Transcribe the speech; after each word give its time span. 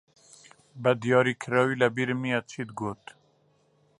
بەدیاریکراوی 0.83 1.79
لەبیرم 1.81 2.19
نییە 2.25 2.39
چیت 2.49 2.69
گوت. 2.79 3.03